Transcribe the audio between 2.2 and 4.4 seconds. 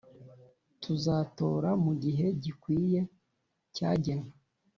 gikwiye cyagenwe